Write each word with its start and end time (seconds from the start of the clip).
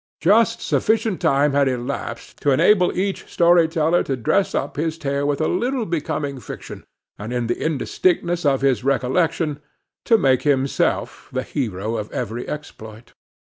Just 0.19 0.61
sufficient 0.61 1.21
time 1.21 1.51
had 1.53 1.67
elapsed 1.67 2.39
to 2.41 2.49
enable 2.49 2.91
each 2.97 3.31
storyteller 3.31 4.01
to 4.05 4.17
dress 4.17 4.55
up 4.55 4.75
his 4.75 4.97
tale 4.97 5.27
with 5.27 5.39
a 5.39 5.47
little 5.47 5.85
becoming 5.85 6.39
fiction, 6.39 6.83
and, 7.19 7.31
in 7.31 7.45
the 7.45 7.63
indistinctness 7.63 8.43
of 8.43 8.61
his 8.61 8.83
recollection, 8.83 9.59
to 10.05 10.17
make 10.17 10.41
himself 10.41 11.29
the 11.31 11.43
hero 11.43 11.97
of 11.97 12.11
every 12.11 12.49
exploit. 12.49 13.13